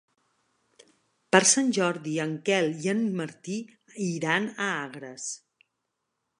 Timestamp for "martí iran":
3.21-4.51